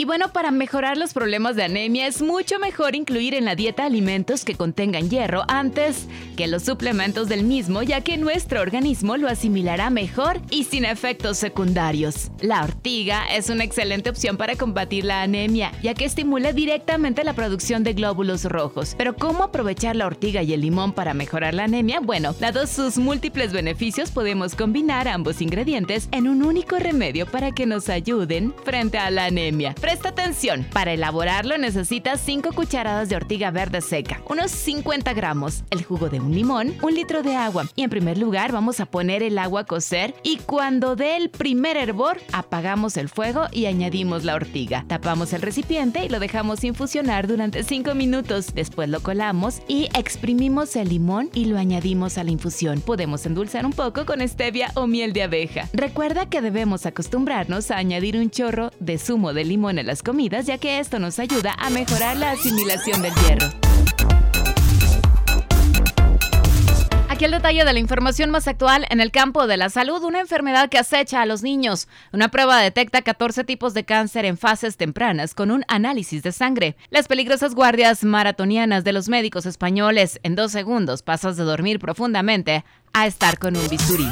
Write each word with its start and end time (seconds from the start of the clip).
Y 0.00 0.06
bueno, 0.06 0.32
para 0.32 0.50
mejorar 0.50 0.96
los 0.96 1.12
problemas 1.12 1.56
de 1.56 1.64
anemia 1.64 2.06
es 2.06 2.22
mucho 2.22 2.58
mejor 2.58 2.96
incluir 2.96 3.34
en 3.34 3.44
la 3.44 3.54
dieta 3.54 3.84
alimentos 3.84 4.46
que 4.46 4.54
contengan 4.54 5.10
hierro 5.10 5.42
antes 5.46 6.06
que 6.38 6.46
los 6.46 6.62
suplementos 6.62 7.28
del 7.28 7.44
mismo, 7.44 7.82
ya 7.82 8.00
que 8.00 8.16
nuestro 8.16 8.62
organismo 8.62 9.18
lo 9.18 9.28
asimilará 9.28 9.90
mejor 9.90 10.40
y 10.48 10.64
sin 10.64 10.86
efectos 10.86 11.36
secundarios. 11.36 12.30
La 12.40 12.64
ortiga 12.64 13.26
es 13.30 13.50
una 13.50 13.64
excelente 13.64 14.08
opción 14.08 14.38
para 14.38 14.56
combatir 14.56 15.04
la 15.04 15.20
anemia, 15.20 15.70
ya 15.82 15.92
que 15.92 16.06
estimula 16.06 16.54
directamente 16.54 17.22
la 17.22 17.34
producción 17.34 17.84
de 17.84 17.92
glóbulos 17.92 18.44
rojos. 18.44 18.94
Pero 18.96 19.14
¿cómo 19.16 19.42
aprovechar 19.42 19.96
la 19.96 20.06
ortiga 20.06 20.42
y 20.42 20.54
el 20.54 20.62
limón 20.62 20.94
para 20.94 21.12
mejorar 21.12 21.52
la 21.52 21.64
anemia? 21.64 22.00
Bueno, 22.00 22.32
dados 22.32 22.70
sus 22.70 22.96
múltiples 22.96 23.52
beneficios, 23.52 24.10
podemos 24.10 24.54
combinar 24.54 25.08
ambos 25.08 25.42
ingredientes 25.42 26.08
en 26.10 26.26
un 26.26 26.42
único 26.42 26.78
remedio 26.78 27.26
para 27.26 27.52
que 27.52 27.66
nos 27.66 27.90
ayuden 27.90 28.54
frente 28.64 28.96
a 28.96 29.10
la 29.10 29.26
anemia. 29.26 29.74
Presta 29.90 30.10
atención, 30.10 30.64
para 30.72 30.92
elaborarlo 30.92 31.58
necesitas 31.58 32.20
5 32.20 32.52
cucharadas 32.52 33.08
de 33.08 33.16
ortiga 33.16 33.50
verde 33.50 33.80
seca, 33.80 34.22
unos 34.28 34.52
50 34.52 35.12
gramos, 35.14 35.64
el 35.70 35.82
jugo 35.82 36.08
de 36.08 36.20
un 36.20 36.32
limón, 36.32 36.76
un 36.80 36.94
litro 36.94 37.24
de 37.24 37.34
agua 37.34 37.66
y 37.74 37.82
en 37.82 37.90
primer 37.90 38.16
lugar 38.16 38.52
vamos 38.52 38.78
a 38.78 38.86
poner 38.86 39.24
el 39.24 39.36
agua 39.36 39.62
a 39.62 39.66
cocer 39.66 40.14
y 40.22 40.36
cuando 40.36 40.94
dé 40.94 41.16
el 41.16 41.28
primer 41.28 41.76
hervor 41.76 42.20
apagamos 42.30 42.96
el 42.96 43.08
fuego 43.08 43.48
y 43.50 43.66
añadimos 43.66 44.22
la 44.22 44.36
ortiga. 44.36 44.84
Tapamos 44.86 45.32
el 45.32 45.42
recipiente 45.42 46.04
y 46.04 46.08
lo 46.08 46.20
dejamos 46.20 46.62
infusionar 46.62 47.26
durante 47.26 47.64
5 47.64 47.92
minutos. 47.96 48.54
Después 48.54 48.88
lo 48.88 49.00
colamos 49.00 49.60
y 49.66 49.88
exprimimos 49.98 50.76
el 50.76 50.90
limón 50.90 51.30
y 51.34 51.46
lo 51.46 51.58
añadimos 51.58 52.16
a 52.16 52.22
la 52.22 52.30
infusión. 52.30 52.80
Podemos 52.80 53.26
endulzar 53.26 53.66
un 53.66 53.72
poco 53.72 54.06
con 54.06 54.20
stevia 54.20 54.70
o 54.76 54.86
miel 54.86 55.12
de 55.12 55.24
abeja. 55.24 55.68
Recuerda 55.72 56.26
que 56.26 56.42
debemos 56.42 56.86
acostumbrarnos 56.86 57.72
a 57.72 57.78
añadir 57.78 58.16
un 58.16 58.30
chorro 58.30 58.70
de 58.78 58.96
zumo 58.96 59.32
de 59.32 59.44
limón 59.44 59.79
las 59.82 60.02
comidas, 60.02 60.46
ya 60.46 60.58
que 60.58 60.78
esto 60.78 60.98
nos 60.98 61.18
ayuda 61.18 61.54
a 61.58 61.70
mejorar 61.70 62.16
la 62.16 62.32
asimilación 62.32 63.02
del 63.02 63.14
hierro. 63.14 63.48
Aquí 67.20 67.26
el 67.26 67.32
detalle 67.32 67.66
de 67.66 67.72
la 67.74 67.78
información 67.78 68.30
más 68.30 68.48
actual 68.48 68.86
en 68.88 69.00
el 69.00 69.10
campo 69.10 69.46
de 69.46 69.58
la 69.58 69.68
salud, 69.68 70.02
una 70.04 70.20
enfermedad 70.20 70.70
que 70.70 70.78
acecha 70.78 71.20
a 71.20 71.26
los 71.26 71.42
niños. 71.42 71.86
Una 72.14 72.28
prueba 72.30 72.58
detecta 72.58 73.02
14 73.02 73.44
tipos 73.44 73.74
de 73.74 73.84
cáncer 73.84 74.24
en 74.24 74.38
fases 74.38 74.78
tempranas 74.78 75.34
con 75.34 75.50
un 75.50 75.62
análisis 75.68 76.22
de 76.22 76.32
sangre. 76.32 76.76
Las 76.88 77.08
peligrosas 77.08 77.54
guardias 77.54 78.04
maratonianas 78.04 78.84
de 78.84 78.94
los 78.94 79.10
médicos 79.10 79.44
españoles 79.44 80.18
en 80.22 80.34
dos 80.34 80.50
segundos 80.52 81.02
pasas 81.02 81.36
de 81.36 81.44
dormir 81.44 81.78
profundamente 81.78 82.64
a 82.94 83.06
estar 83.06 83.38
con 83.38 83.54
un 83.54 83.68
bisturí. 83.68 84.06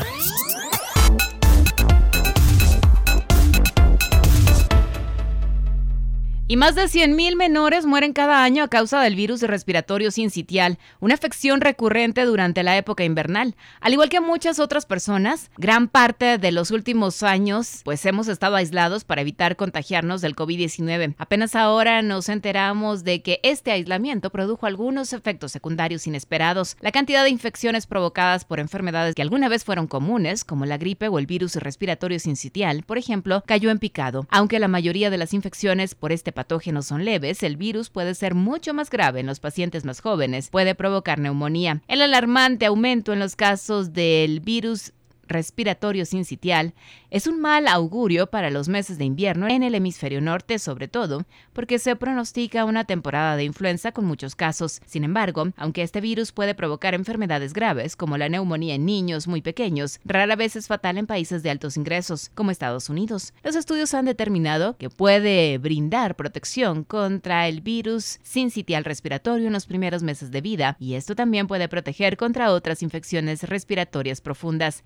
Y 6.51 6.57
más 6.57 6.75
de 6.75 6.85
100.000 6.85 7.37
menores 7.37 7.85
mueren 7.85 8.15
cada 8.15 8.43
año 8.43 8.65
a 8.65 8.69
causa 8.69 9.03
del 9.03 9.17
virus 9.17 9.43
respiratorio 9.43 10.11
sincitial, 10.11 10.79
una 10.99 11.13
afección 11.13 11.61
recurrente 11.61 12.25
durante 12.25 12.63
la 12.63 12.75
época 12.79 13.05
invernal. 13.05 13.55
Al 13.83 13.93
igual 13.93 14.09
que 14.09 14.23
muchas 14.23 14.59
otras 14.59 14.87
personas, 14.87 15.51
gran 15.59 15.89
parte 15.89 16.39
de 16.39 16.51
los 16.51 16.71
últimos 16.71 17.23
años 17.23 17.83
pues 17.85 18.07
hemos 18.07 18.29
estado 18.29 18.57
aislados 18.57 19.05
para 19.05 19.21
evitar 19.21 19.57
contagiarnos 19.57 20.23
del 20.23 20.35
COVID-19. 20.35 21.17
Apenas 21.19 21.55
ahora 21.55 22.01
nos 22.01 22.31
enteramos 22.31 23.05
de 23.05 23.21
que 23.21 23.41
este 23.43 23.71
aislamiento 23.71 24.31
produjo 24.31 24.65
algunos 24.65 25.13
efectos 25.13 25.53
secundarios 25.53 26.07
inesperados. 26.07 26.79
La 26.81 26.93
cantidad 26.93 27.25
de 27.25 27.29
infecciones 27.29 27.87
provocadas 27.87 28.47
por 28.47 28.59
enfermedades 28.59 29.15
que 29.15 29.21
alguna 29.21 29.51
vez 29.51 29.65
fueron 29.65 29.87
comunes, 29.87 30.45
como 30.45 30.65
la 30.65 30.79
gripe 30.79 31.09
o 31.09 31.19
el 31.19 31.27
virus 31.27 31.57
respiratorio 31.57 32.19
sincitial, 32.19 32.85
por 32.85 32.97
ejemplo, 32.97 33.43
cayó 33.45 33.71
en 33.71 33.79
picado. 33.79 34.27
Aunque 34.31 34.59
la 34.59 34.69
mayoría 34.69 35.11
de 35.11 35.19
las 35.19 35.35
infecciones 35.35 35.95
por 35.95 36.11
este 36.11 36.38
patógenos 36.39 36.87
son 36.87 37.05
leves, 37.05 37.43
el 37.43 37.57
virus 37.57 37.91
puede 37.91 38.15
ser 38.15 38.37
mucho 38.37 38.73
más 38.73 38.91
grave 38.91 39.19
en 39.19 39.27
los 39.27 39.41
pacientes 39.41 39.85
más 39.85 40.01
jóvenes, 40.01 40.51
puede 40.51 40.77
provocar 40.77 41.19
neumonía. 41.19 41.83
El 41.89 42.01
alarmante 42.01 42.67
aumento 42.67 43.13
en 43.13 43.19
los 43.19 43.35
casos 43.35 43.93
del 43.93 44.39
virus 44.39 44.93
respiratorio 45.29 46.05
sincitial 46.05 46.75
es 47.11 47.27
un 47.27 47.41
mal 47.41 47.69
augurio 47.69 48.29
para 48.29 48.51
los 48.51 48.69
meses 48.69 48.99
de 48.99 49.05
invierno 49.05 49.49
en 49.49 49.63
el 49.63 49.75
hemisferio 49.75 50.21
norte, 50.21 50.59
sobre 50.59 50.89
todo 50.89 51.27
porque 51.53 51.79
se 51.79 51.97
pronostica 51.97 52.65
una 52.65 52.85
temporada 52.85 53.37
de 53.37 53.45
influenza 53.45 53.93
con 53.93 54.05
muchos 54.05 54.35
casos. 54.35 54.81
Sin 54.87 55.05
embargo, 55.05 55.49
aunque 55.57 55.83
este 55.83 56.01
virus 56.01 56.33
puede 56.33 56.55
provocar 56.55 56.95
enfermedades 56.95 57.53
graves 57.53 57.97
como 57.97 58.19
la 58.19 58.29
neumonía 58.29 58.75
en 58.75 58.87
niños 58.87 59.29
muy 59.29 59.43
pequeños, 59.43 60.01
rara 60.05 60.37
vez 60.37 60.57
es 60.57 60.67
fatal 60.67 60.99
en 60.99 61.07
países 61.07 61.43
de 61.43 61.51
altos 61.51 61.77
ingresos, 61.77 62.31
como 62.35 62.51
Estados 62.51 62.89
Unidos. 62.89 63.33
Los 63.43 63.57
estudios 63.57 63.95
han 63.95 64.05
determinado 64.05 64.77
que 64.77 64.91
puede 64.91 65.59
brindar 65.59 66.17
protección 66.17 66.85
contra 66.85 67.49
el 67.49 67.61
virus 67.61 68.19
sincitial 68.23 68.85
respiratorio 68.85 69.47
en 69.47 69.53
los 69.53 69.67
primeros 69.67 70.03
meses 70.03 70.31
de 70.31 70.41
vida, 70.41 70.77
y 70.79 70.95
esto 70.95 71.15
también 71.15 71.47
puede 71.47 71.69
proteger 71.69 72.17
contra 72.17 72.53
otras 72.53 72.83
infecciones 72.83 73.43
respiratorias 73.45 74.21
profundas. 74.21 74.85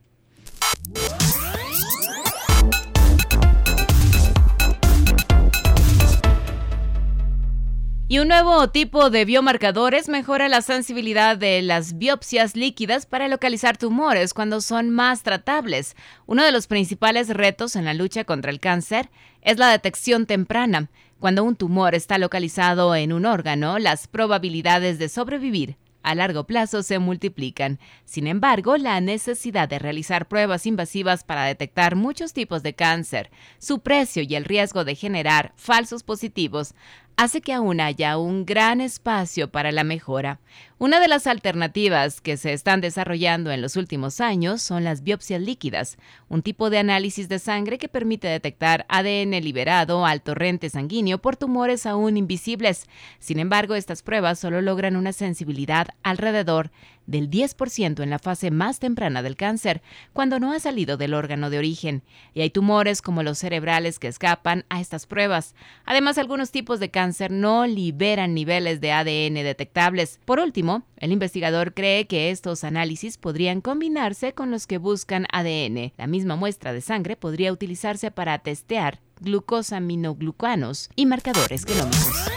Y 8.12 8.18
un 8.18 8.28
nuevo 8.28 8.68
tipo 8.68 9.08
de 9.08 9.24
biomarcadores 9.24 10.10
mejora 10.10 10.50
la 10.50 10.60
sensibilidad 10.60 11.34
de 11.38 11.62
las 11.62 11.96
biopsias 11.96 12.54
líquidas 12.56 13.06
para 13.06 13.26
localizar 13.26 13.78
tumores 13.78 14.34
cuando 14.34 14.60
son 14.60 14.90
más 14.90 15.22
tratables. 15.22 15.96
Uno 16.26 16.44
de 16.44 16.52
los 16.52 16.66
principales 16.66 17.30
retos 17.30 17.74
en 17.74 17.86
la 17.86 17.94
lucha 17.94 18.24
contra 18.24 18.50
el 18.50 18.60
cáncer 18.60 19.08
es 19.40 19.56
la 19.56 19.70
detección 19.70 20.26
temprana. 20.26 20.90
Cuando 21.20 21.42
un 21.42 21.56
tumor 21.56 21.94
está 21.94 22.18
localizado 22.18 22.94
en 22.94 23.14
un 23.14 23.24
órgano, 23.24 23.78
las 23.78 24.08
probabilidades 24.08 24.98
de 24.98 25.08
sobrevivir 25.08 25.78
a 26.02 26.14
largo 26.14 26.44
plazo 26.44 26.82
se 26.82 26.98
multiplican. 26.98 27.78
Sin 28.04 28.26
embargo, 28.26 28.76
la 28.76 29.00
necesidad 29.00 29.68
de 29.68 29.78
realizar 29.78 30.28
pruebas 30.28 30.66
invasivas 30.66 31.24
para 31.24 31.44
detectar 31.44 31.96
muchos 31.96 32.32
tipos 32.32 32.62
de 32.62 32.74
cáncer, 32.74 33.30
su 33.58 33.80
precio 33.80 34.22
y 34.22 34.34
el 34.34 34.44
riesgo 34.44 34.84
de 34.84 34.94
generar 34.94 35.52
falsos 35.56 36.02
positivos 36.02 36.74
hace 37.16 37.40
que 37.40 37.52
aún 37.52 37.80
haya 37.80 38.18
un 38.18 38.44
gran 38.46 38.80
espacio 38.80 39.50
para 39.50 39.72
la 39.72 39.84
mejora. 39.84 40.40
Una 40.82 40.98
de 40.98 41.06
las 41.06 41.28
alternativas 41.28 42.20
que 42.20 42.37
se 42.37 42.53
están 42.53 42.81
desarrollando 42.81 43.53
en 43.53 43.62
los 43.62 43.76
últimos 43.76 44.20
años 44.20 44.62
son 44.62 44.82
las 44.82 45.04
biopsias 45.04 45.41
líquidas, 45.41 45.97
un 46.28 46.43
tipo 46.43 46.70
de 46.70 46.78
análisis 46.78 47.28
de 47.28 47.38
sangre 47.38 47.78
que 47.78 47.87
permite 47.87 48.26
detectar 48.26 48.84
ADN 48.88 49.31
liberado 49.44 50.04
al 50.04 50.22
torrente 50.22 50.69
sanguíneo 50.70 51.19
por 51.19 51.37
tumores 51.37 51.87
aún 51.87 52.16
invisibles. 52.16 52.88
Sin 53.20 53.38
embargo, 53.38 53.76
estas 53.76 54.03
pruebas 54.03 54.41
solo 54.41 54.60
logran 54.60 54.97
una 54.97 55.12
sensibilidad 55.12 55.87
alrededor 56.03 56.72
del 57.06 57.31
10% 57.31 58.03
en 58.03 58.10
la 58.10 58.19
fase 58.19 58.50
más 58.50 58.78
temprana 58.78 59.22
del 59.22 59.37
cáncer, 59.37 59.82
cuando 60.12 60.38
no 60.38 60.53
ha 60.53 60.60
salido 60.60 60.97
del 60.97 61.14
órgano 61.14 61.50
de 61.50 61.59
origen, 61.59 62.03
y 62.34 62.43
hay 62.43 62.50
tumores 62.50 63.03
como 63.03 63.22
los 63.22 63.38
cerebrales 63.38 63.99
que 63.99 64.09
escapan 64.09 64.64
a 64.69 64.81
estas 64.81 65.06
pruebas. 65.06 65.54
Además, 65.84 66.19
algunos 66.19 66.50
tipos 66.50 66.81
de 66.81 66.91
cáncer 66.91 67.31
no 67.31 67.66
liberan 67.66 68.34
niveles 68.34 68.81
de 68.81 68.93
ADN 68.93 69.34
detectables. 69.34 70.20
Por 70.25 70.38
último, 70.38 70.71
el 70.96 71.12
investigador 71.12 71.74
cree 71.74 72.06
que 72.06 72.30
estos 72.30 72.64
análisis 72.64 73.19
podrían 73.19 73.60
combinarse 73.60 74.32
con 74.32 74.50
los 74.50 74.66
que 74.66 74.78
buscan 74.78 75.26
ADN. 75.32 75.92
La 75.96 76.06
misma 76.06 76.36
muestra 76.36 76.72
de 76.72 76.80
sangre 76.80 77.16
podría 77.16 77.52
utilizarse 77.52 78.10
para 78.10 78.38
testear 78.38 79.00
glucosaminoglucanos 79.20 80.90
y 80.96 81.06
marcadores 81.06 81.64
genómicos. 81.64 82.32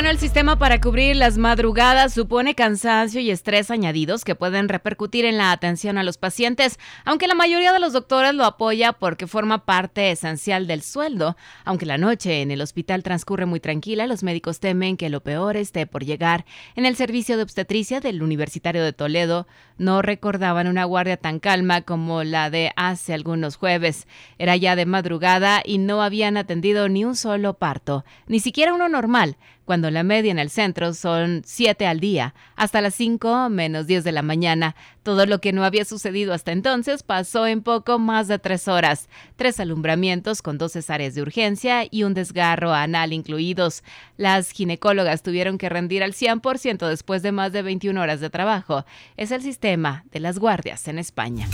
Bueno, 0.00 0.12
el 0.12 0.18
sistema 0.18 0.56
para 0.56 0.80
cubrir 0.80 1.14
las 1.14 1.36
madrugadas 1.36 2.14
supone 2.14 2.54
cansancio 2.54 3.20
y 3.20 3.30
estrés 3.30 3.70
añadidos 3.70 4.24
que 4.24 4.34
pueden 4.34 4.70
repercutir 4.70 5.26
en 5.26 5.36
la 5.36 5.52
atención 5.52 5.98
a 5.98 6.02
los 6.02 6.16
pacientes, 6.16 6.78
aunque 7.04 7.28
la 7.28 7.34
mayoría 7.34 7.70
de 7.70 7.80
los 7.80 7.92
doctores 7.92 8.32
lo 8.32 8.46
apoya 8.46 8.94
porque 8.94 9.26
forma 9.26 9.66
parte 9.66 10.10
esencial 10.10 10.66
del 10.66 10.80
sueldo. 10.80 11.36
Aunque 11.66 11.84
la 11.84 11.98
noche 11.98 12.40
en 12.40 12.50
el 12.50 12.62
hospital 12.62 13.02
transcurre 13.02 13.44
muy 13.44 13.60
tranquila, 13.60 14.06
los 14.06 14.22
médicos 14.22 14.58
temen 14.58 14.96
que 14.96 15.10
lo 15.10 15.20
peor 15.20 15.58
esté 15.58 15.86
por 15.86 16.02
llegar. 16.02 16.46
En 16.76 16.86
el 16.86 16.96
servicio 16.96 17.36
de 17.36 17.42
obstetricia 17.42 18.00
del 18.00 18.22
Universitario 18.22 18.82
de 18.82 18.94
Toledo 18.94 19.46
no 19.76 20.00
recordaban 20.00 20.66
una 20.66 20.84
guardia 20.84 21.18
tan 21.18 21.40
calma 21.40 21.82
como 21.82 22.24
la 22.24 22.48
de 22.48 22.72
hace 22.74 23.12
algunos 23.12 23.56
jueves. 23.56 24.06
Era 24.38 24.56
ya 24.56 24.76
de 24.76 24.86
madrugada 24.86 25.60
y 25.62 25.76
no 25.76 26.02
habían 26.02 26.38
atendido 26.38 26.88
ni 26.88 27.04
un 27.04 27.16
solo 27.16 27.52
parto, 27.58 28.06
ni 28.26 28.40
siquiera 28.40 28.72
uno 28.72 28.88
normal 28.88 29.36
cuando 29.70 29.89
la 29.90 30.02
media 30.02 30.30
en 30.30 30.38
el 30.38 30.50
centro 30.50 30.94
son 30.94 31.42
7 31.44 31.86
al 31.86 32.00
día, 32.00 32.34
hasta 32.56 32.80
las 32.80 32.94
5 32.94 33.48
menos 33.48 33.86
10 33.86 34.04
de 34.04 34.12
la 34.12 34.22
mañana. 34.22 34.76
Todo 35.02 35.26
lo 35.26 35.40
que 35.40 35.52
no 35.52 35.64
había 35.64 35.84
sucedido 35.84 36.34
hasta 36.34 36.52
entonces 36.52 37.02
pasó 37.02 37.46
en 37.46 37.62
poco 37.62 37.98
más 37.98 38.28
de 38.28 38.38
tres 38.38 38.68
horas. 38.68 39.08
Tres 39.36 39.58
alumbramientos 39.58 40.42
con 40.42 40.58
dos 40.58 40.72
cesáreas 40.72 41.14
de 41.14 41.22
urgencia 41.22 41.86
y 41.90 42.02
un 42.02 42.14
desgarro 42.14 42.72
anal 42.74 43.12
incluidos. 43.12 43.82
Las 44.16 44.50
ginecólogas 44.50 45.22
tuvieron 45.22 45.56
que 45.56 45.68
rendir 45.68 46.02
al 46.02 46.12
100% 46.12 46.86
después 46.86 47.22
de 47.22 47.32
más 47.32 47.52
de 47.52 47.62
21 47.62 48.00
horas 48.00 48.20
de 48.20 48.30
trabajo. 48.30 48.84
Es 49.16 49.30
el 49.30 49.42
sistema 49.42 50.04
de 50.12 50.20
las 50.20 50.38
guardias 50.38 50.86
en 50.88 50.98
España. 50.98 51.48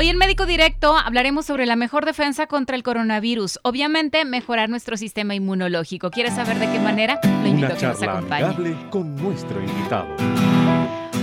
Hoy 0.00 0.08
en 0.08 0.16
Médico 0.16 0.46
Directo 0.46 0.96
hablaremos 0.96 1.44
sobre 1.44 1.66
la 1.66 1.76
mejor 1.76 2.06
defensa 2.06 2.46
contra 2.46 2.74
el 2.74 2.82
coronavirus. 2.82 3.60
Obviamente, 3.64 4.24
mejorar 4.24 4.70
nuestro 4.70 4.96
sistema 4.96 5.34
inmunológico. 5.34 6.10
¿Quieres 6.10 6.36
saber 6.36 6.58
de 6.58 6.72
qué 6.72 6.78
manera? 6.78 7.20
Lo 7.22 7.46
invito 7.46 7.66
Una 7.66 7.74
a 7.74 7.76
que 7.76 7.86
nos 7.86 8.02
acompañe. 8.02 8.88
con 8.88 9.14
nuestro 9.16 9.60
invitado. 9.62 10.06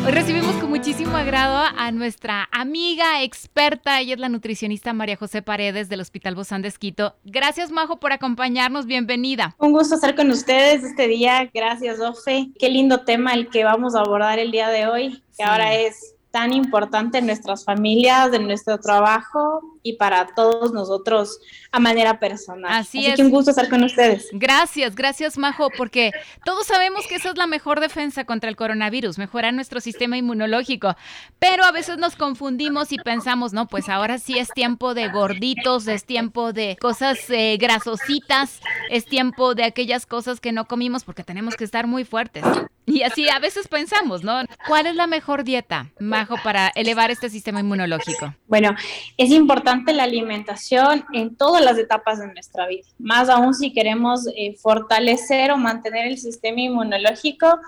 Hoy 0.05 0.11
recibimos 0.11 0.53
con 0.57 0.69
muchísimo 0.69 1.17
agrado 1.17 1.57
a 1.75 1.91
nuestra 1.91 2.49
amiga 2.51 3.23
experta, 3.23 3.99
ella 3.99 4.13
es 4.13 4.19
la 4.19 4.29
nutricionista 4.29 4.93
María 4.93 5.15
José 5.15 5.41
Paredes 5.41 5.89
del 5.89 6.01
Hospital 6.01 6.35
Bozán 6.35 6.61
de 6.61 6.67
Esquito. 6.67 7.15
Gracias, 7.23 7.71
Majo, 7.71 7.99
por 7.99 8.11
acompañarnos. 8.11 8.85
Bienvenida. 8.85 9.55
Un 9.57 9.71
gusto 9.71 9.95
estar 9.95 10.13
con 10.13 10.29
ustedes 10.29 10.83
este 10.83 11.07
día. 11.07 11.49
Gracias, 11.51 11.99
Ofe. 11.99 12.49
Qué 12.59 12.69
lindo 12.69 12.99
tema 13.05 13.33
el 13.33 13.49
que 13.49 13.63
vamos 13.63 13.95
a 13.95 14.01
abordar 14.01 14.37
el 14.37 14.51
día 14.51 14.69
de 14.69 14.85
hoy, 14.85 15.23
que 15.35 15.43
ahora 15.43 15.73
es 15.73 16.13
tan 16.31 16.53
importante 16.53 17.19
en 17.19 17.25
nuestras 17.25 17.63
familias, 17.63 18.33
en 18.33 18.47
nuestro 18.47 18.79
trabajo 18.79 19.76
y 19.87 19.93
para 19.93 20.27
todos 20.35 20.73
nosotros 20.73 21.39
a 21.71 21.79
manera 21.79 22.19
personal. 22.19 22.71
Así, 22.73 23.05
es. 23.05 23.15
que 23.15 23.23
un 23.23 23.29
gusto 23.29 23.51
estar 23.51 23.69
con 23.69 23.83
ustedes. 23.83 24.27
Gracias, 24.33 24.95
gracias 24.95 25.37
Majo, 25.37 25.69
porque 25.77 26.11
todos 26.43 26.67
sabemos 26.67 27.07
que 27.07 27.15
esa 27.15 27.29
es 27.29 27.37
la 27.37 27.47
mejor 27.47 27.79
defensa 27.79 28.25
contra 28.25 28.49
el 28.49 28.55
coronavirus, 28.55 29.17
mejorar 29.17 29.53
nuestro 29.53 29.79
sistema 29.79 30.17
inmunológico, 30.17 30.95
pero 31.39 31.63
a 31.63 31.71
veces 31.71 31.97
nos 31.97 32.15
confundimos 32.15 32.91
y 32.91 32.97
pensamos, 32.97 33.53
no, 33.53 33.67
pues 33.67 33.89
ahora 33.89 34.17
sí 34.17 34.37
es 34.37 34.49
tiempo 34.49 34.93
de 34.93 35.09
gorditos, 35.09 35.87
es 35.87 36.05
tiempo 36.05 36.53
de 36.53 36.77
cosas 36.79 37.17
eh, 37.29 37.57
grasositas, 37.59 38.59
es 38.89 39.05
tiempo 39.05 39.55
de 39.55 39.63
aquellas 39.63 40.05
cosas 40.05 40.39
que 40.39 40.51
no 40.51 40.65
comimos 40.65 41.03
porque 41.03 41.23
tenemos 41.23 41.55
que 41.55 41.63
estar 41.63 41.87
muy 41.87 42.03
fuertes. 42.03 42.43
Y 42.89 43.03
así 43.03 43.27
a 43.27 43.39
veces 43.39 43.67
pensamos, 43.67 44.23
¿no? 44.23 44.43
¿Cuál 44.65 44.87
es 44.87 44.95
la 44.95 45.07
mejor 45.07 45.43
dieta, 45.43 45.91
Majo, 45.99 46.35
para 46.41 46.69
elevar 46.69 47.11
este 47.11 47.29
sistema 47.29 47.59
inmunológico? 47.59 48.33
Bueno, 48.47 48.75
es 49.17 49.29
importante 49.31 49.76
la 49.85 50.03
alimentación 50.03 51.05
en 51.13 51.35
todas 51.35 51.63
las 51.63 51.77
etapas 51.77 52.19
de 52.19 52.27
nuestra 52.27 52.67
vida, 52.67 52.87
más 52.99 53.29
aún 53.29 53.53
si 53.53 53.73
queremos 53.73 54.27
eh, 54.35 54.55
fortalecer 54.59 55.51
o 55.51 55.57
mantener 55.57 56.07
el 56.07 56.17
sistema 56.17 56.61
inmunológico, 56.61 57.59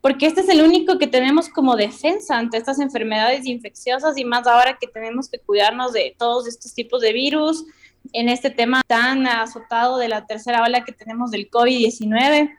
porque 0.00 0.26
este 0.26 0.42
es 0.42 0.48
el 0.48 0.60
único 0.60 0.98
que 0.98 1.06
tenemos 1.06 1.48
como 1.48 1.76
defensa 1.76 2.36
ante 2.36 2.58
estas 2.58 2.78
enfermedades 2.78 3.46
infecciosas 3.46 4.18
y 4.18 4.24
más 4.24 4.46
ahora 4.46 4.76
que 4.78 4.86
tenemos 4.86 5.30
que 5.30 5.38
cuidarnos 5.38 5.92
de 5.92 6.14
todos 6.18 6.46
estos 6.46 6.74
tipos 6.74 7.00
de 7.00 7.12
virus, 7.12 7.64
en 8.12 8.28
este 8.28 8.50
tema 8.50 8.82
tan 8.86 9.26
azotado 9.26 9.98
de 9.98 10.08
la 10.08 10.26
tercera 10.26 10.62
ola 10.62 10.84
que 10.84 10.92
tenemos 10.92 11.30
del 11.30 11.50
COVID-19 11.50 12.50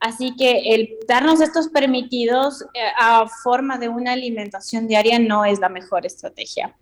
Así 0.00 0.34
que 0.36 0.74
el 0.74 0.90
darnos 1.08 1.40
estos 1.40 1.68
permitidos 1.68 2.62
eh, 2.74 2.80
a 2.98 3.26
forma 3.42 3.78
de 3.78 3.88
una 3.88 4.12
alimentación 4.12 4.86
diaria 4.86 5.18
no 5.18 5.44
es 5.44 5.58
la 5.58 5.68
mejor 5.68 6.04
estrategia. 6.04 6.74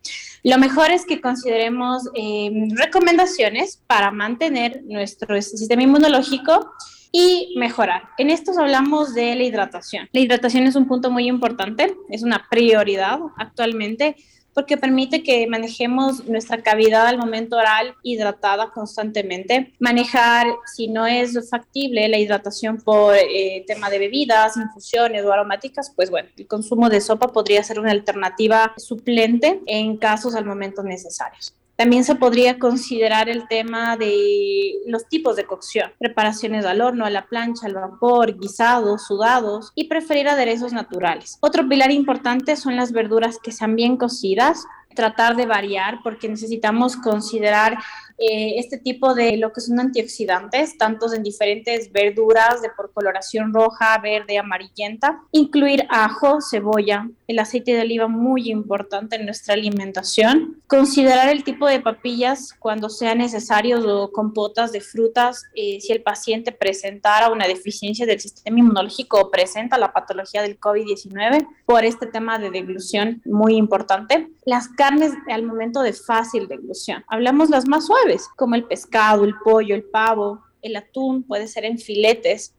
Lo 0.42 0.58
mejor 0.58 0.90
es 0.90 1.06
que 1.06 1.20
consideremos 1.20 2.08
eh, 2.14 2.50
recomendaciones 2.74 3.80
para 3.86 4.10
mantener 4.10 4.82
nuestro 4.84 5.40
sistema 5.40 5.82
inmunológico 5.82 6.72
y 7.12 7.54
mejorar. 7.56 8.02
En 8.18 8.28
estos 8.28 8.58
hablamos 8.58 9.14
de 9.14 9.36
la 9.36 9.44
hidratación. 9.44 10.08
La 10.12 10.20
hidratación 10.20 10.64
es 10.66 10.74
un 10.74 10.88
punto 10.88 11.12
muy 11.12 11.28
importante, 11.28 11.96
es 12.08 12.24
una 12.24 12.46
prioridad 12.50 13.20
actualmente 13.36 14.16
porque 14.54 14.76
permite 14.76 15.22
que 15.22 15.46
manejemos 15.46 16.26
nuestra 16.26 16.62
cavidad 16.62 17.06
al 17.06 17.18
momento 17.18 17.56
oral 17.56 17.94
hidratada 18.02 18.70
constantemente. 18.70 19.72
Manejar, 19.80 20.46
si 20.74 20.88
no 20.88 21.06
es 21.06 21.50
factible, 21.50 22.08
la 22.08 22.18
hidratación 22.18 22.78
por 22.78 23.16
eh, 23.16 23.64
tema 23.66 23.90
de 23.90 23.98
bebidas, 23.98 24.56
infusiones 24.56 25.24
o 25.24 25.32
aromáticas, 25.32 25.92
pues 25.94 26.10
bueno, 26.10 26.28
el 26.36 26.46
consumo 26.46 26.88
de 26.88 27.00
sopa 27.00 27.28
podría 27.28 27.62
ser 27.62 27.80
una 27.80 27.90
alternativa 27.90 28.72
suplente 28.76 29.60
en 29.66 29.96
casos 29.96 30.34
al 30.34 30.44
momento 30.44 30.82
necesarios. 30.82 31.54
También 31.76 32.04
se 32.04 32.14
podría 32.14 32.58
considerar 32.58 33.28
el 33.28 33.48
tema 33.48 33.96
de 33.96 34.74
los 34.86 35.08
tipos 35.08 35.34
de 35.34 35.44
cocción, 35.44 35.90
preparaciones 35.98 36.64
al 36.64 36.80
horno, 36.80 37.04
a 37.04 37.10
la 37.10 37.26
plancha, 37.26 37.66
al 37.66 37.74
vapor, 37.74 38.38
guisados, 38.38 39.06
sudados 39.06 39.72
y 39.74 39.88
preferir 39.88 40.28
aderezos 40.28 40.72
naturales. 40.72 41.36
Otro 41.40 41.68
pilar 41.68 41.90
importante 41.90 42.54
son 42.54 42.76
las 42.76 42.92
verduras 42.92 43.38
que 43.42 43.50
sean 43.50 43.74
bien 43.74 43.96
cocidas, 43.96 44.64
tratar 44.94 45.36
de 45.36 45.46
variar 45.46 46.00
porque 46.02 46.28
necesitamos 46.28 46.96
considerar 46.96 47.78
eh, 48.16 48.58
este 48.58 48.78
tipo 48.78 49.14
de 49.14 49.36
lo 49.36 49.52
que 49.52 49.60
son 49.60 49.80
antioxidantes, 49.80 50.78
tantos 50.78 51.12
en 51.14 51.24
diferentes 51.24 51.90
verduras 51.90 52.62
de 52.62 52.70
por 52.70 52.92
coloración 52.92 53.52
roja, 53.52 53.98
verde, 53.98 54.38
amarillenta, 54.38 55.20
incluir 55.32 55.84
ajo, 55.88 56.38
cebolla, 56.40 57.08
el 57.26 57.38
aceite 57.40 57.74
de 57.74 57.80
oliva 57.80 58.06
muy 58.06 58.50
importante 58.50 59.16
en 59.16 59.24
nuestra 59.24 59.54
alimentación, 59.54 60.62
considerar 60.68 61.28
el 61.28 61.42
tipo 61.42 61.66
de 61.66 61.80
papillas 61.80 62.54
cuando 62.58 62.88
sea 62.88 63.16
necesario 63.16 63.80
o 63.84 64.12
compotas 64.12 64.70
de 64.70 64.80
frutas 64.80 65.42
eh, 65.56 65.78
si 65.80 65.92
el 65.92 66.02
paciente 66.02 66.52
presentara 66.52 67.30
una 67.30 67.48
deficiencia 67.48 68.06
del 68.06 68.20
sistema 68.20 68.60
inmunológico 68.60 69.18
o 69.20 69.30
presenta 69.30 69.76
la 69.76 69.92
patología 69.92 70.42
del 70.42 70.60
COVID-19 70.60 71.48
por 71.66 71.84
este 71.84 72.06
tema 72.06 72.38
de 72.38 72.50
deglución 72.50 73.22
muy 73.24 73.56
importante. 73.56 74.28
Las 74.46 74.68
carnes 74.68 75.12
al 75.30 75.42
momento 75.42 75.82
de 75.82 75.92
fácil 75.92 76.48
deglución, 76.48 77.04
hablamos 77.08 77.48
las 77.48 77.66
más 77.66 77.86
suaves 77.86 78.28
como 78.36 78.54
el 78.54 78.64
pescado, 78.64 79.24
el 79.24 79.34
pollo, 79.42 79.74
el 79.74 79.84
pavo, 79.84 80.42
el 80.60 80.76
atún, 80.76 81.22
puede 81.22 81.48
ser 81.48 81.64
en 81.64 81.78
filetes. 81.78 82.54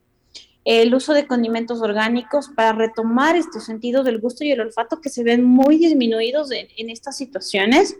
El 0.63 0.95
uso 0.95 1.13
de 1.13 1.27
condimentos 1.27 1.81
orgánicos 1.81 2.49
para 2.49 2.71
retomar 2.71 3.35
estos 3.35 3.65
sentidos 3.65 4.03
del 4.03 4.19
gusto 4.19 4.43
y 4.43 4.51
el 4.51 4.61
olfato 4.61 4.99
que 4.99 5.09
se 5.09 5.23
ven 5.23 5.43
muy 5.43 5.77
disminuidos 5.77 6.51
en, 6.51 6.67
en 6.75 6.89
estas 6.89 7.17
situaciones. 7.17 7.97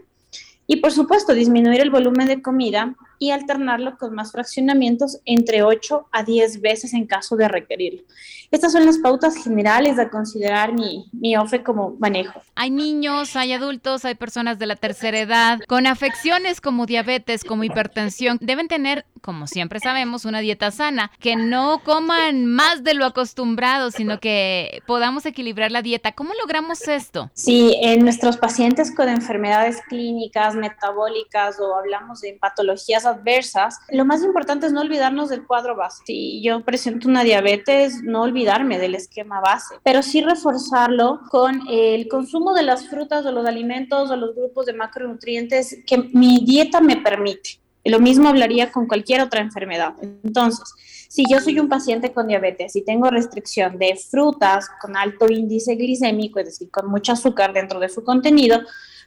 Y 0.66 0.78
por 0.78 0.92
supuesto, 0.92 1.36
disminuir 1.36 1.82
el 1.82 1.92
volumen 1.92 2.28
de 2.28 2.42
comida 2.42 2.96
y 3.20 3.32
alternarlo 3.32 3.98
con 3.98 4.14
más 4.14 4.32
fraccionamientos 4.32 5.20
entre 5.26 5.64
8 5.64 6.08
a 6.12 6.24
10 6.24 6.62
veces 6.62 6.94
en 6.94 7.06
caso 7.06 7.36
de 7.36 7.48
requerirlo. 7.48 8.04
Estas 8.52 8.72
son 8.72 8.86
las 8.86 9.00
pautas 9.00 9.36
generales 9.36 10.00
a 10.00 10.10
considerar 10.10 10.74
mi, 10.74 11.10
mi 11.12 11.36
OFE 11.36 11.64
como 11.64 11.96
manejo. 12.00 12.42
Hay 12.56 12.72
niños, 12.72 13.36
hay 13.36 13.54
adultos, 13.54 14.06
hay 14.06 14.16
personas 14.16 14.60
de 14.60 14.66
la 14.66 14.76
tercera 14.76 15.20
edad 15.20 15.60
con 15.68 15.88
afecciones 15.88 16.62
como 16.62 16.86
diabetes, 16.86 17.44
como 17.44 17.64
hipertensión. 17.64 18.38
Deben 18.42 18.68
tener, 18.68 19.06
como 19.22 19.48
siempre 19.48 19.80
sabemos, 19.80 20.26
una 20.26 20.40
dieta 20.40 20.72
sana, 20.72 21.12
que 21.20 21.36
no 21.36 21.82
coman 21.84 22.46
más 22.46 22.84
de 22.84 22.94
lo 22.94 23.06
acostumbrado, 23.06 23.92
sino 23.92 24.20
que 24.20 24.82
podamos 24.86 25.26
equilibrar 25.26 25.72
la 25.72 25.82
dieta. 25.82 26.12
¿Cómo 26.14 26.32
logramos 26.40 26.88
esto? 26.88 27.32
Sí, 27.34 27.76
en 27.82 28.04
nuestros 28.04 28.38
pacientes 28.38 28.94
con 28.94 29.10
enfermedades 29.10 29.82
clínicas, 29.88 30.56
metabólicas 30.56 31.60
o 31.60 31.76
hablamos 31.76 32.22
de 32.22 32.38
patologías 32.40 33.05
adversas, 33.06 33.80
lo 33.90 34.06
más 34.06 34.24
importante 34.24 34.68
es 34.68 34.74
no 34.74 34.82
olvidarnos 34.82 35.30
del 35.30 35.46
cuadro 35.46 35.76
base. 35.76 36.04
Si 36.06 36.42
yo 36.42 36.64
presento 36.64 37.08
una 37.08 37.24
diabetes, 37.24 38.02
no 38.04 38.22
olvidarme 38.22 38.80
del 38.80 38.96
esquema 38.96 39.40
base, 39.40 39.76
pero 39.84 40.04
sí 40.04 40.22
reforzarlo 40.22 41.22
con 41.30 41.62
el 41.70 42.08
consumo 42.08 42.54
de 42.54 42.64
las 42.64 42.88
frutas 42.88 43.26
o 43.26 43.32
los 43.32 43.46
alimentos 43.46 44.12
o 44.12 44.16
los 44.16 44.36
grupos 44.36 44.66
de 44.66 44.74
macronutrientes 44.74 45.78
que 45.86 45.98
mi 46.14 46.44
dieta 46.46 46.82
me 46.82 46.98
permite. 46.98 47.60
Lo 47.84 48.00
mismo 48.00 48.30
hablaría 48.30 48.72
con 48.72 48.88
cualquier 48.88 49.22
otra 49.22 49.42
enfermedad. 49.42 49.94
Entonces, 50.02 50.74
si 51.08 51.24
yo 51.30 51.40
soy 51.40 51.60
un 51.60 51.70
paciente 51.70 52.12
con 52.12 52.28
diabetes 52.28 52.76
y 52.76 52.84
tengo 52.84 53.10
restricción 53.10 53.78
de 53.78 53.96
frutas 53.96 54.68
con 54.82 54.98
alto 54.98 55.28
índice 55.30 55.76
glicémico, 55.76 56.40
es 56.40 56.46
decir, 56.48 56.72
con 56.72 56.90
mucho 56.90 57.14
azúcar 57.14 57.54
dentro 57.54 57.80
de 57.80 57.90
su 57.90 58.04
contenido, 58.04 58.60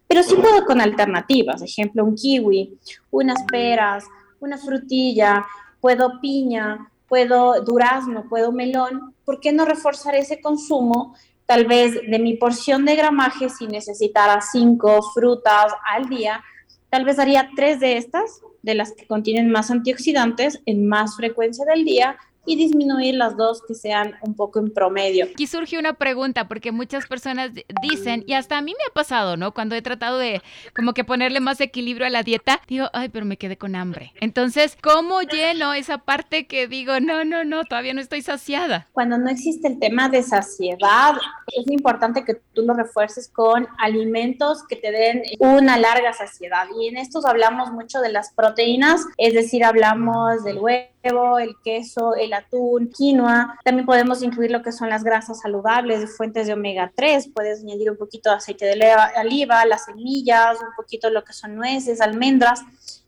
pero 0.09 0.23
sí 0.23 0.35
puedo 0.35 0.65
con 0.65 0.81
alternativas, 0.81 1.62
ejemplo, 1.62 2.05
un 2.05 2.17
kiwi, 2.17 2.79
unas 3.11 3.43
peras, 3.45 4.05
una 4.41 4.57
frutilla, 4.57 5.45
puedo 5.81 6.21
piña, 6.21 6.91
puedo 7.07 7.62
durazno, 7.62 8.25
puedo 8.29 8.50
melón, 8.50 9.15
¿por 9.25 9.38
qué 9.38 9.53
no 9.53 9.67
reforzar 9.67 10.15
ese 10.15 10.41
consumo? 10.41 11.15
Tal 11.45 11.67
vez 11.67 11.95
de 12.09 12.19
mi 12.19 12.37
porción 12.37 12.85
de 12.85 12.97
gramaje, 12.97 13.50
si 13.50 13.67
necesitara 13.67 14.41
cinco 14.41 15.00
frutas 15.15 15.73
al 15.95 16.09
día, 16.09 16.43
tal 16.88 17.05
vez 17.05 17.19
haría 17.19 17.50
tres 17.55 17.79
de 17.79 17.99
estas, 17.99 18.41
de 18.62 18.75
las 18.75 18.93
que 18.93 19.07
contienen 19.07 19.50
más 19.50 19.71
antioxidantes, 19.71 20.61
en 20.67 20.88
más 20.88 21.17
frecuencia 21.17 21.65
del 21.67 21.85
día 21.85 22.19
y 22.49 22.57
disminuir 22.57 23.14
las 23.14 23.37
dos 23.37 23.62
que 23.62 23.75
sean 23.75 24.14
un 24.23 24.35
poco 24.35 24.59
en 24.59 24.73
promedio. 24.73 25.26
Aquí 25.26 25.47
surge 25.47 25.78
una 25.78 25.93
pregunta 25.93 26.49
porque 26.49 26.73
muchas 26.73 27.07
personas 27.07 27.50
dicen, 27.83 28.25
y 28.26 28.33
hasta 28.33 28.57
a 28.57 28.62
mí 28.62 28.73
me 28.73 28.85
ha 28.90 28.95
pasado, 28.95 29.37
¿no? 29.37 29.52
Cuando 29.52 29.75
he 29.75 29.83
tratado 29.83 30.19
de 30.19 30.40
como 30.75 30.95
que 30.95 31.05
ponerle 31.05 31.40
más 31.40 31.61
equilibrio 31.61 32.07
a 32.07 32.11
la 32.11 32.23
dieta, 32.23 32.61
digo, 32.67 32.87
ay, 32.95 33.11
pero 33.11 33.26
me 33.26 33.37
quedé 33.37 33.59
con 33.59 33.76
hambre. 33.76 34.12
Entonces, 34.21 34.78
¿cómo 34.83 35.21
lleno 35.21 35.75
esa 35.75 35.99
parte 35.99 36.47
que 36.47 36.67
digo, 36.67 37.00
no, 37.00 37.25
no, 37.25 37.45
no, 37.45 37.64
todavía 37.64 37.93
no 37.93 38.00
estoy 38.00 38.23
saciada? 38.23 38.88
Cuando 38.93 39.19
no 39.19 39.28
existe 39.28 39.69
el 39.69 39.78
tema 39.78 40.09
de 40.09 40.23
saciedad, 40.23 41.17
es 41.55 41.71
importante 41.71 42.25
que 42.25 42.35
tú 42.55 42.62
lo 42.62 42.73
refuerces 42.73 43.28
con 43.28 43.69
alimentos 43.78 44.67
que 44.67 44.76
te 44.76 44.90
den 44.90 45.23
una 45.38 45.76
larga 45.76 46.14
saciedad. 46.14 46.67
Y 46.81 46.88
en 46.88 46.97
estos 46.97 47.26
hablamos 47.26 47.73
mucho 47.73 48.00
de 48.00 48.11
las 48.11 48.33
proteínas, 48.33 49.05
es 49.19 49.35
decir, 49.35 49.64
hablamos 49.64 50.45
del 50.45 50.59
huevo 50.59 50.98
el 51.02 51.57
queso, 51.62 52.14
el 52.14 52.33
atún, 52.33 52.90
quinoa. 52.90 53.59
También 53.64 53.87
podemos 53.87 54.23
incluir 54.23 54.50
lo 54.50 54.62
que 54.62 54.73
son 54.73 54.88
las 54.88 55.05
grasas 55.05 55.40
saludables, 55.40 56.17
fuentes 56.17 56.47
de 56.47 56.52
omega 56.52 56.93
3. 56.95 57.31
Puedes 57.35 57.61
añadir 57.61 57.90
un 57.90 57.97
poquito 57.97 58.31
de 58.31 58.37
aceite 58.37 58.67
de 58.67 58.97
oliva, 59.21 59.64
las 59.64 59.87
semillas, 59.87 60.59
un 60.61 60.75
poquito 60.76 61.11
lo 61.11 61.25
que 61.25 61.33
son 61.33 61.55
nueces, 61.55 62.00
almendras 62.00 62.62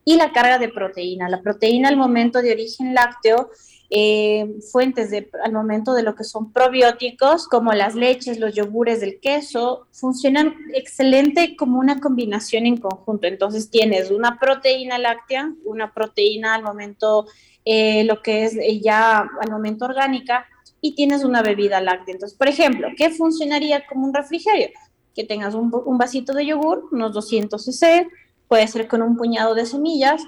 y 0.04 0.16
la 0.16 0.32
carga 0.32 0.58
de 0.58 0.68
proteína. 0.68 1.28
La 1.28 1.42
proteína 1.42 1.88
al 1.88 1.96
momento 1.96 2.40
de 2.40 2.52
origen 2.52 2.94
lácteo 2.94 3.50
eh, 3.92 4.46
fuentes 4.70 5.10
de, 5.10 5.28
al 5.42 5.52
momento 5.52 5.94
de 5.94 6.04
lo 6.04 6.14
que 6.14 6.22
son 6.22 6.52
probióticos, 6.52 7.48
como 7.48 7.72
las 7.72 7.96
leches, 7.96 8.38
los 8.38 8.54
yogures 8.54 9.00
del 9.00 9.18
queso, 9.18 9.88
funcionan 9.90 10.54
excelente 10.74 11.56
como 11.56 11.80
una 11.80 11.98
combinación 11.98 12.66
en 12.66 12.76
conjunto. 12.76 13.26
Entonces 13.26 13.68
tienes 13.68 14.12
una 14.12 14.38
proteína 14.38 14.96
láctea, 14.96 15.52
una 15.64 15.92
proteína 15.92 16.54
al 16.54 16.62
momento 16.62 17.26
eh, 17.64 18.04
lo 18.04 18.22
que 18.22 18.44
es 18.44 18.56
ya 18.82 19.18
al 19.18 19.50
momento 19.50 19.84
orgánica, 19.84 20.46
y 20.80 20.94
tienes 20.94 21.24
una 21.24 21.42
bebida 21.42 21.80
láctea. 21.80 22.14
Entonces, 22.14 22.36
por 22.36 22.48
ejemplo, 22.48 22.88
¿qué 22.96 23.10
funcionaría 23.10 23.86
como 23.86 24.06
un 24.06 24.14
refrigerio? 24.14 24.68
Que 25.14 25.24
tengas 25.24 25.54
un, 25.54 25.70
un 25.84 25.98
vasito 25.98 26.32
de 26.32 26.46
yogur, 26.46 26.88
unos 26.90 27.12
200 27.12 27.62
cc, 27.62 28.08
puede 28.48 28.66
ser 28.66 28.88
con 28.88 29.02
un 29.02 29.16
puñado 29.16 29.54
de 29.54 29.66
semillas. 29.66 30.22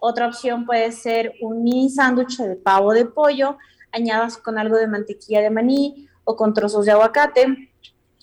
Otra 0.00 0.26
opción 0.26 0.64
puede 0.64 0.92
ser 0.92 1.32
un 1.42 1.62
mini 1.62 1.90
sándwich 1.90 2.38
de 2.38 2.56
pavo 2.56 2.92
de 2.92 3.04
pollo, 3.04 3.58
añadas 3.92 4.36
con 4.36 4.58
algo 4.58 4.76
de 4.76 4.86
mantequilla 4.86 5.40
de 5.40 5.50
maní 5.50 6.08
o 6.24 6.36
con 6.36 6.54
trozos 6.54 6.86
de 6.86 6.92
aguacate. 6.92 7.70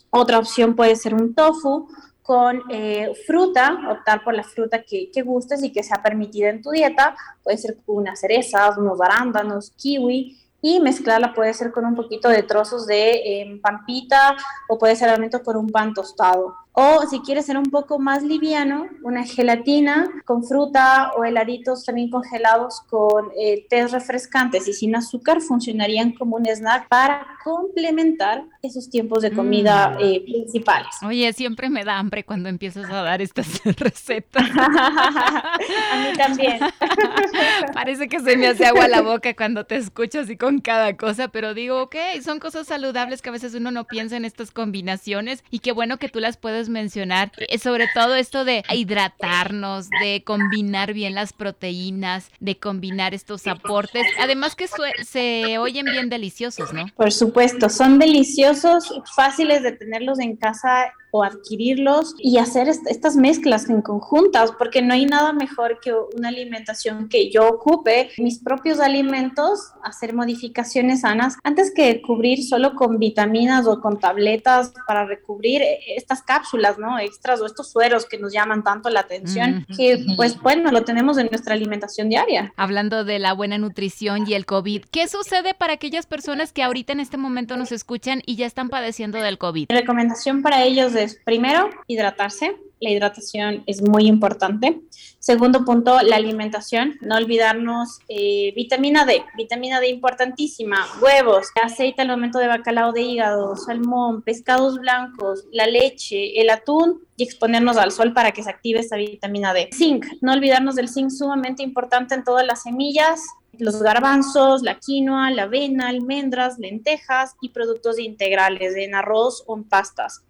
Otra 0.10 0.40
opción 0.40 0.76
puede 0.76 0.96
ser 0.96 1.14
un 1.14 1.36
tofu 1.36 1.88
con 2.26 2.64
eh, 2.72 3.14
fruta, 3.28 3.78
optar 3.92 4.24
por 4.24 4.34
la 4.34 4.44
fruta 4.44 4.82
que, 4.82 5.12
que, 5.12 5.22
gustes 5.22 5.64
y 5.64 5.72
que 5.72 5.84
sea 5.84 6.02
permitida 6.02 6.50
en 6.50 6.62
tu 6.62 6.72
dieta. 6.72 7.16
Puede 7.44 7.58
ser 7.58 7.78
unas 7.86 8.20
cerezas, 8.20 8.78
unos 8.78 9.00
arándanos, 9.00 9.72
kiwi, 9.78 10.36
y 10.60 10.80
mezclarla 10.80 11.36
puede 11.36 11.54
ser 11.54 11.72
con 11.72 11.86
un 11.86 11.94
poquito 11.94 12.28
de 12.28 12.42
trozos 12.42 12.88
de 12.88 13.42
em, 13.42 13.62
pampita 13.62 14.36
o 14.68 14.80
puede 14.80 14.96
ser 14.96 15.10
alimento 15.10 15.44
con 15.44 15.56
un 15.56 15.70
pan 15.70 15.94
tostado. 15.94 16.56
O 16.78 17.08
si 17.10 17.22
quieres 17.22 17.46
ser 17.46 17.58
un 17.58 17.68
poco 17.68 18.00
más 18.00 18.22
liviano, 18.22 18.88
una 19.02 19.24
gelatina 19.24 20.10
con 20.26 20.44
fruta 20.44 21.12
o 21.18 21.24
heladitos 21.24 21.86
también 21.86 22.10
congelados 22.10 22.82
con 22.90 23.32
eh, 23.40 23.66
tés 23.70 23.94
refrescantes 23.94 24.68
y 24.68 24.74
sin 24.74 24.94
azúcar 24.94 25.40
funcionarían 25.40 26.12
como 26.12 26.36
un 26.36 26.46
snack 26.46 26.90
para 26.90 27.26
complementar 27.46 28.44
esos 28.62 28.90
tiempos 28.90 29.22
de 29.22 29.32
comida 29.32 29.92
mm. 29.92 29.98
eh, 30.02 30.22
principales. 30.26 30.96
Oye, 31.02 31.32
siempre 31.32 31.70
me 31.70 31.86
da 31.86 31.98
hambre 31.98 32.26
cuando 32.26 32.50
empiezas 32.50 32.90
a 32.90 33.04
dar 33.04 33.22
estas 33.22 33.64
recetas. 33.78 34.44
a 34.58 35.58
mí 36.02 36.18
también. 36.18 36.60
Parece 37.74 38.10
que 38.10 38.20
se 38.20 38.36
me 38.36 38.48
hace 38.48 38.66
agua 38.66 38.90
la 38.90 39.02
boca 39.02 39.34
cuando 39.34 39.66
te 39.66 39.78
escucho 39.78 40.20
así 40.20 40.36
con 40.36 40.60
cada 40.60 40.98
cosa, 40.98 41.30
pero 41.30 41.54
digo, 41.54 41.84
ok, 41.84 41.96
son 42.22 42.40
cosas 42.40 42.68
saludables 42.68 43.22
que 43.22 43.30
a 43.30 43.34
veces 43.34 43.56
uno 43.56 43.72
no 43.72 43.86
piensa 43.86 44.18
en 44.18 44.26
estas 44.26 44.52
combinaciones 44.52 45.44
y 45.52 45.60
qué 45.60 45.72
bueno 45.72 45.98
que 45.98 46.10
tú 46.10 46.20
las 46.20 46.36
puedes 46.36 46.65
mencionar, 46.70 47.32
eh, 47.38 47.58
sobre 47.60 47.88
todo 47.94 48.16
esto 48.16 48.46
de 48.46 48.64
hidratarnos, 48.72 49.90
de 50.02 50.24
combinar 50.24 50.94
bien 50.94 51.16
las 51.16 51.34
proteínas, 51.34 52.30
de 52.40 52.58
combinar 52.58 53.14
estos 53.14 53.48
aportes, 53.48 54.06
además 54.20 54.56
que 54.56 54.68
se 55.04 55.58
oyen 55.58 55.86
bien 55.86 56.10
deliciosos, 56.10 56.74
¿no? 56.74 56.86
Por 56.96 57.12
supuesto, 57.12 57.70
son 57.70 58.00
deliciosos, 58.00 58.94
fáciles 59.16 59.64
de 59.64 59.72
tenerlos 59.72 60.20
en 60.20 60.36
casa 60.36 60.94
o 61.16 61.24
adquirirlos 61.24 62.14
y 62.18 62.40
hacer 62.40 62.68
estas 62.68 63.16
mezclas 63.16 63.70
en 63.70 63.82
conjuntas, 63.82 64.52
porque 64.52 64.82
no 64.82 64.94
hay 64.94 65.06
nada 65.06 65.32
mejor 65.32 65.80
que 65.80 65.94
una 65.94 66.28
alimentación 66.28 67.08
que 67.08 67.32
yo 67.32 67.48
ocupe 67.48 68.10
mis 68.18 68.40
propios 68.40 68.82
alimentos, 68.82 69.72
hacer 69.82 70.14
modificaciones 70.14 71.02
sanas, 71.02 71.38
antes 71.44 71.74
que 71.74 72.02
cubrir 72.02 72.44
solo 72.44 72.76
con 72.76 73.00
vitaminas 73.00 73.66
o 73.66 73.80
con 73.80 73.98
tabletas 73.98 74.74
para 74.88 75.06
recubrir 75.06 75.62
estas 75.96 76.22
cápsulas, 76.22 76.55
¿no? 76.78 77.00
Extras 77.00 77.42
o 77.42 77.46
estos 77.46 77.72
sueros 77.72 78.06
que 78.06 78.18
nos 78.18 78.34
llaman 78.34 78.64
tanto 78.64 78.90
la 78.90 79.02
atención, 79.02 79.66
que 79.76 80.04
pues 80.16 80.40
bueno, 80.42 80.72
lo 80.72 80.84
tenemos 80.84 81.18
en 81.18 81.28
nuestra 81.32 81.54
alimentación 81.54 82.10
diaria. 82.10 82.54
Hablando 82.56 83.04
de 83.04 83.20
la 83.20 83.34
buena 83.34 83.58
nutrición 83.58 84.26
y 84.28 84.34
el 84.34 84.46
COVID, 84.46 84.86
¿qué 84.92 85.08
sucede 85.08 85.54
para 85.54 85.74
aquellas 85.74 86.06
personas 86.06 86.54
que 86.54 86.64
ahorita 86.64 86.94
en 86.94 87.00
este 87.00 87.18
momento 87.18 87.58
nos 87.58 87.72
escuchan 87.72 88.22
y 88.26 88.36
ya 88.36 88.46
están 88.46 88.70
padeciendo 88.70 89.20
del 89.20 89.38
COVID? 89.38 89.68
Mi 89.70 89.76
recomendación 89.76 90.42
para 90.42 90.64
ellos 90.64 90.96
es 90.96 91.20
primero, 91.24 91.70
hidratarse. 91.88 92.56
La 92.80 92.90
hidratación 92.90 93.64
es 93.66 93.82
muy 93.82 94.08
importante. 94.08 94.82
Segundo 95.20 95.66
punto, 95.66 96.00
la 96.02 96.18
alimentación. 96.18 96.98
No 97.02 97.16
olvidarnos 97.16 98.00
eh, 98.08 98.54
vitamina 98.56 99.06
D. 99.06 99.24
Vitamina 99.36 99.80
D 99.80 99.90
importantísima. 99.90 100.86
Huevos, 101.02 101.48
aceite 101.64 102.04
al 102.04 102.10
momento 102.10 102.38
de 102.38 102.48
bacalao 102.48 102.92
de 102.92 103.02
hígado, 103.02 103.56
salmón, 103.56 104.22
pescados 104.22 104.78
blancos, 104.78 105.46
la 105.52 105.66
leche, 105.66 106.40
el 106.40 106.52
atún 106.52 107.02
y 107.18 107.24
exponernos 107.24 107.78
al 107.78 107.92
sol 107.92 108.14
para 108.14 108.34
que 108.34 108.44
se 108.44 108.50
active 108.50 108.82
esa 108.82 108.98
vitamina 108.98 109.54
D. 109.54 109.70
Zinc. 109.74 110.06
No 110.22 110.34
olvidarnos 110.34 110.76
del 110.76 110.90
zinc 110.90 111.10
sumamente 111.10 111.64
importante 111.64 112.14
en 112.14 112.24
todas 112.24 112.46
las 112.46 112.62
semillas, 112.62 113.22
los 113.60 113.82
garbanzos, 113.82 114.62
la 114.62 114.80
quinoa, 114.80 115.32
la 115.32 115.44
avena, 115.44 115.90
almendras, 115.90 116.60
lentejas 116.60 117.36
y 117.42 117.50
productos 117.50 118.00
integrales 118.00 118.76
en 118.76 118.96
arroz 118.96 119.44
o 119.48 119.58
en 119.58 119.64
pastas. 119.64 120.24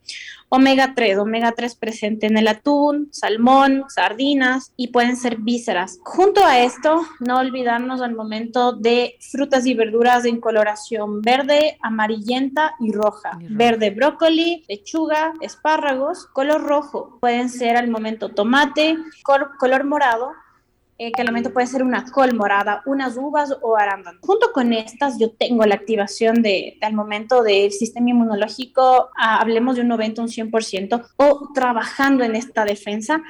Omega 0.49 0.93
3, 0.95 1.17
omega 1.17 1.51
3 1.53 1.75
presente 1.75 2.27
en 2.27 2.37
el 2.37 2.47
atún, 2.47 3.09
salmón, 3.11 3.85
sardinas 3.89 4.71
y 4.77 4.89
pueden 4.89 5.17
ser 5.17 5.37
vísceras. 5.37 5.99
Junto 6.03 6.45
a 6.45 6.59
esto, 6.59 7.01
no 7.19 7.39
olvidarnos 7.39 8.01
al 8.01 8.15
momento 8.15 8.73
de 8.73 9.17
frutas 9.19 9.65
y 9.65 9.73
verduras 9.73 10.23
en 10.25 10.39
coloración 10.39 11.21
verde, 11.21 11.77
amarillenta 11.81 12.75
y 12.79 12.91
roja. 12.91 13.39
Verde 13.41 13.89
brócoli, 13.89 14.63
lechuga, 14.69 15.33
espárragos, 15.41 16.27
color 16.27 16.61
rojo. 16.61 17.17
Pueden 17.19 17.49
ser 17.49 17.75
al 17.75 17.89
momento 17.89 18.29
tomate, 18.29 18.95
color 19.23 19.83
morado, 19.83 20.31
eh, 20.97 21.11
que 21.11 21.21
al 21.21 21.27
momento 21.27 21.51
puede 21.51 21.67
ser 21.67 21.83
una 21.83 22.05
col 22.05 22.33
morada, 22.33 22.81
unas 22.85 23.17
uvas 23.17 23.53
o 23.61 23.75
arándanos. 23.75 24.21
Junto 24.21 24.51
con 24.53 24.71
estas, 24.71 25.19
yo 25.19 25.31
tengo 25.31 25.65
la 25.65 25.75
activación 25.75 26.41
de, 26.41 26.77
al 26.81 26.93
momento 26.93 27.43
del 27.43 27.71
sistema 27.71 28.11
inmunológico, 28.11 29.09
ah, 29.17 29.41
hablemos 29.41 29.75
de 29.75 29.81
un 29.81 29.89
90, 29.89 30.21
un 30.21 30.27
100%, 30.29 31.05
o 31.17 31.49
trabajando 31.53 32.23
en 32.23 32.35
esta 32.35 32.63
defensa 32.63 33.21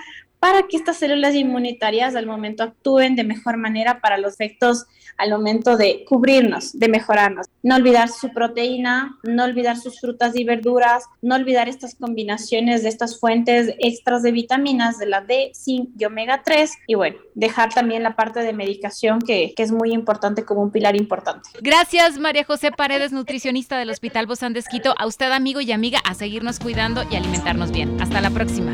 para 0.46 0.68
que 0.68 0.78
estas 0.78 0.98
células 0.98 1.34
inmunitarias 1.34 2.16
al 2.16 2.28
momento 2.28 2.62
actúen 2.62 3.16
de 3.16 3.24
mejor 3.24 3.58
manera 3.58 4.00
para 4.00 4.20
los 4.20 4.34
efectos 4.34 4.86
al 5.18 5.32
momento 5.32 5.76
de 5.76 6.06
cubrirnos, 6.08 6.78
de 6.78 6.88
mejorarnos. 6.88 7.48
No 7.64 7.76
olvidar 7.76 8.10
su 8.10 8.32
proteína, 8.32 9.18
no 9.24 9.44
olvidar 9.44 9.78
sus 9.78 10.00
frutas 10.00 10.36
y 10.36 10.44
verduras, 10.44 11.06
no 11.24 11.34
olvidar 11.34 11.68
estas 11.68 11.96
combinaciones 11.96 12.84
de 12.84 12.90
estas 12.90 13.20
fuentes 13.20 13.74
extras 13.80 14.22
de 14.22 14.34
vitaminas, 14.34 15.00
de 15.00 15.08
la 15.08 15.22
D, 15.22 15.52
zinc 15.56 15.90
y 15.98 16.06
omega 16.06 16.44
3. 16.46 16.72
Y 16.86 16.94
bueno, 16.94 17.18
dejar 17.34 17.74
también 17.74 18.04
la 18.04 18.16
parte 18.16 18.42
de 18.42 18.54
medicación 18.54 19.22
que, 19.22 19.56
es 19.58 19.72
muy 19.72 19.94
importante 19.94 20.46
como 20.46 20.62
un 20.62 20.72
pilar 20.72 20.96
importante. 20.96 21.50
Gracias, 21.60 22.20
María 22.20 22.44
José 22.44 22.72
Paredes, 22.72 23.12
nutricionista 23.12 23.80
del 23.80 23.90
Hospital 23.90 24.28
Bozán 24.28 24.54
de. 24.54 24.64
A 24.96 25.08
usted, 25.08 25.32
amigo 25.32 25.60
y 25.60 25.72
amiga, 25.72 26.02
a 26.06 26.14
seguirnos 26.14 26.60
cuidando 26.60 27.02
y 27.10 27.16
alimentarnos 27.16 27.72
bien. 27.72 28.00
Hasta 28.00 28.22
la 28.22 28.30
próxima 28.30 28.74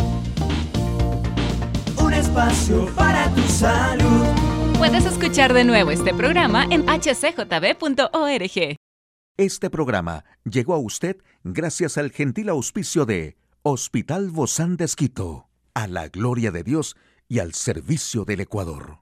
espacio 2.31 2.85
para 2.95 3.29
tu 3.33 3.41
salud. 3.41 4.25
Puedes 4.77 5.05
escuchar 5.05 5.53
de 5.53 5.63
nuevo 5.63 5.91
este 5.91 6.13
programa 6.13 6.65
en 6.69 6.85
hcjb.org. 6.85 8.77
Este 9.37 9.69
programa 9.69 10.23
llegó 10.43 10.73
a 10.73 10.77
usted 10.77 11.17
gracias 11.43 11.97
al 11.97 12.11
gentil 12.11 12.49
auspicio 12.49 13.05
de 13.05 13.37
Hospital 13.63 14.29
Bozán 14.29 14.77
de 14.77 14.85
Esquito, 14.85 15.49
a 15.73 15.87
la 15.87 16.07
gloria 16.07 16.51
de 16.51 16.63
Dios 16.63 16.95
y 17.27 17.39
al 17.39 17.53
servicio 17.53 18.23
del 18.23 18.41
Ecuador. 18.41 19.01